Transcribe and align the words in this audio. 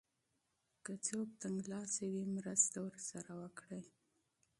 که 0.83 0.91
څوک 1.05 1.29
تنګلاسی 1.41 2.05
وي 2.13 2.23
مرسته 2.35 2.77
ورسره 2.87 3.31
وکړئ. 3.41 3.83